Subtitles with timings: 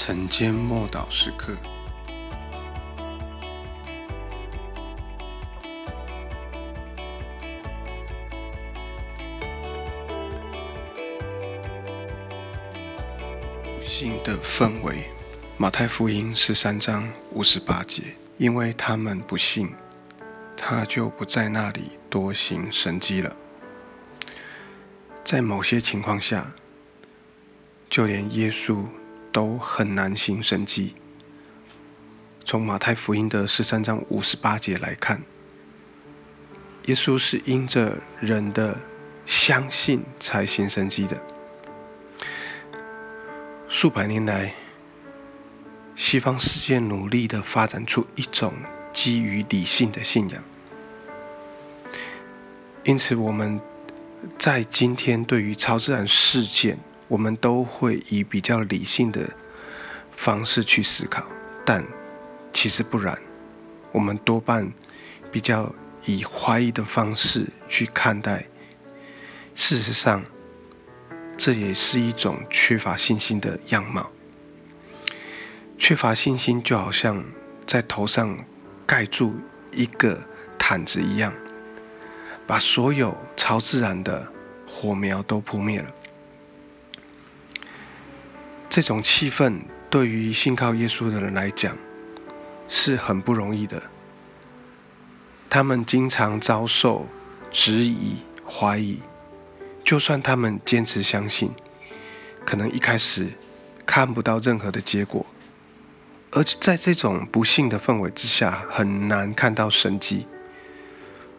[0.00, 1.56] 晨间默祷时刻，
[13.74, 15.10] 不幸的氛围。
[15.56, 18.04] 马太福音十三章五十八节，
[18.36, 19.74] 因为他们不信，
[20.56, 23.34] 他就不在那里多行神迹了。
[25.24, 26.52] 在某些情况下，
[27.90, 28.86] 就连耶稣。
[29.38, 30.96] 都很难行神迹。
[32.44, 35.22] 从马太福音的十三章五十八节来看，
[36.86, 38.76] 耶稣是因着人的
[39.24, 41.16] 相信才行神迹的。
[43.68, 44.52] 数百年来，
[45.94, 48.52] 西方世界努力的发展出一种
[48.92, 50.42] 基于理性的信仰，
[52.82, 53.60] 因此我们
[54.36, 56.76] 在今天对于超自然事件。
[57.08, 59.30] 我们都会以比较理性的
[60.12, 61.24] 方式去思考，
[61.64, 61.84] 但
[62.52, 63.18] 其实不然。
[63.90, 64.70] 我们多半
[65.32, 65.74] 比较
[66.04, 68.46] 以怀疑的方式去看待。
[69.54, 70.22] 事实上，
[71.36, 74.10] 这也是一种缺乏信心的样貌。
[75.78, 77.24] 缺乏信心就好像
[77.66, 78.38] 在头上
[78.86, 79.34] 盖住
[79.72, 80.20] 一个
[80.58, 81.32] 毯子一样，
[82.46, 84.26] 把所有超自然的
[84.66, 85.90] 火苗都扑灭了。
[88.68, 91.76] 这种气氛对于信靠耶稣的人来讲
[92.68, 93.82] 是很不容易的。
[95.50, 97.06] 他们经常遭受
[97.50, 99.00] 质疑、怀疑，
[99.82, 101.50] 就算他们坚持相信，
[102.44, 103.28] 可能一开始
[103.86, 105.24] 看不到任何的结果。
[106.30, 110.26] 而在这种不幸的氛围之下，很难看到神迹。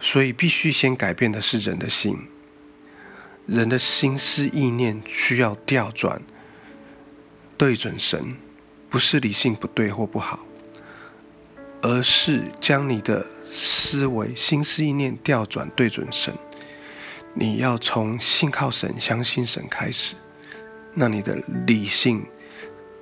[0.00, 2.16] 所以，必须先改变的是人的心，
[3.46, 6.22] 人的心思意念需要调转。
[7.58, 8.36] 对准神，
[8.88, 10.38] 不是理性不对或不好，
[11.82, 16.32] 而是将你的思维、心思意念调转对准神。
[17.34, 20.14] 你要从信靠神、相信神开始，
[20.94, 22.24] 那你的理性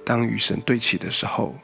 [0.04, 1.54] 当与神对齐的时候，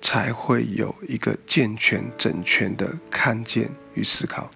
[0.00, 4.50] 才会有一个健全、整全的看见与思考。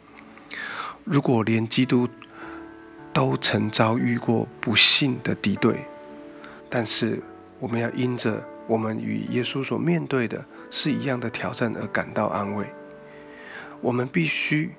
[1.04, 2.08] 如果连基督
[3.12, 5.76] 都曾遭遇过不幸的敌对，
[6.70, 7.22] 但是。
[7.60, 12.66] 我们要因着我们与耶稣所面对的是一样的挑战而感到安慰。
[13.81, 14.72] 我们必须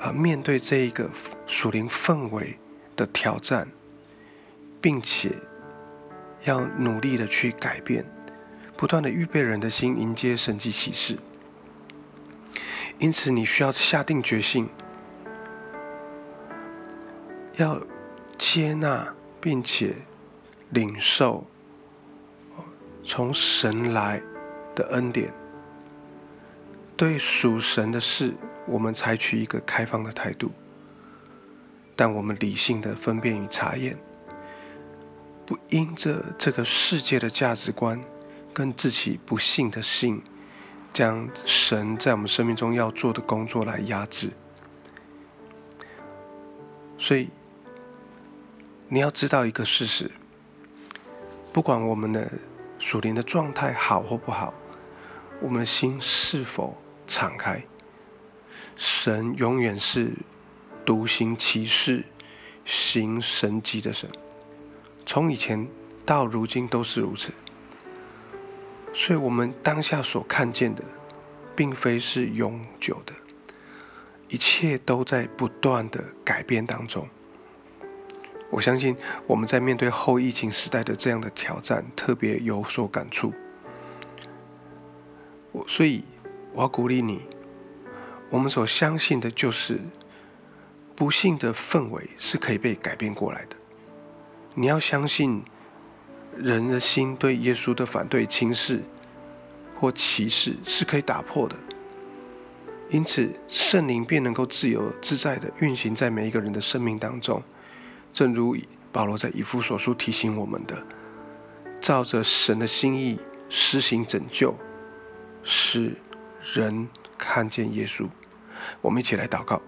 [0.00, 1.08] 啊面对这一个
[1.46, 2.58] 属灵氛围
[2.96, 3.68] 的挑战，
[4.80, 5.30] 并且
[6.44, 8.04] 要努力的去改变，
[8.76, 11.18] 不断的预备人的心迎接神迹启示。
[12.98, 14.68] 因此，你需要下定决心，
[17.56, 17.80] 要
[18.38, 19.94] 接纳并且
[20.70, 21.46] 领受。
[23.06, 24.20] 从神来
[24.74, 25.32] 的恩典，
[26.96, 28.34] 对属神的事，
[28.66, 30.50] 我们采取一个开放的态度，
[31.94, 33.96] 但我们理性的分辨与查验，
[35.46, 38.00] 不因着这个世界的价值观
[38.52, 40.20] 跟自己不信的信，
[40.92, 44.30] 将神在我们生命中要做的工作来压制。
[46.98, 47.28] 所以，
[48.88, 50.10] 你要知道一个事实，
[51.52, 52.28] 不管我们的。
[52.78, 54.52] 属灵的状态好或不好，
[55.40, 56.76] 我们的心是否
[57.06, 57.62] 敞开？
[58.76, 60.12] 神永远是
[60.84, 62.04] 独行其事、
[62.64, 64.10] 行神迹的神，
[65.06, 65.66] 从以前
[66.04, 67.32] 到如今都是如此。
[68.92, 70.82] 所以，我们当下所看见的，
[71.54, 73.12] 并非是永久的，
[74.28, 77.08] 一切都在不断的改变当中。
[78.50, 78.96] 我相信
[79.26, 83.32] 我们在面对后疫情时代的这样的挑战，特别有所感触。
[85.52, 86.04] 我所以
[86.52, 87.22] 我要鼓励你，
[88.30, 89.80] 我们所相信的就是
[90.94, 93.56] 不幸的氛围是可以被改变过来的。
[94.54, 95.42] 你要相信
[96.36, 98.80] 人的心对耶稣的反对、轻视
[99.78, 101.56] 或歧视是可以打破的，
[102.90, 107.42] 因此圣灵便能够自由自在的运行在每一个人的生命当中。
[108.16, 108.56] 正如
[108.90, 110.82] 保罗在以弗所书提醒我们的，
[111.82, 113.20] 照着神的心意
[113.50, 114.54] 施行拯救，
[115.44, 115.94] 使
[116.54, 118.06] 人看见耶稣。
[118.80, 119.60] 我们一起来祷告：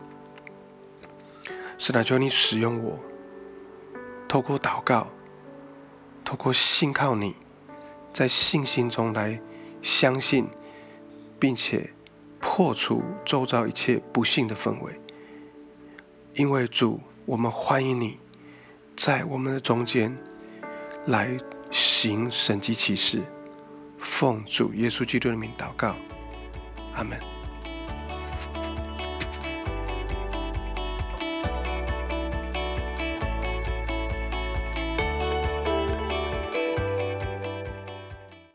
[1.77, 2.99] 神啊，求你使用我，
[4.27, 5.09] 透过祷告，
[6.25, 7.37] 透过信靠你，
[8.15, 9.39] 在信心中来
[9.83, 10.49] 相信，
[11.39, 11.93] 并且
[12.41, 14.99] 破除周遭一切不幸的氛围。
[16.33, 18.19] 因为主，我们欢迎你。
[18.99, 20.13] 在我们的中间，
[21.07, 21.39] 来
[21.71, 23.23] 行神迹奇事。
[23.97, 25.95] 奉主耶稣基督的名祷告，
[26.97, 27.38] 阿门。